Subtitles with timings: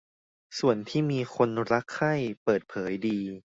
[0.59, 2.13] ส่วนที่มีคนรักใคร่
[2.43, 3.19] เปิดเผยดี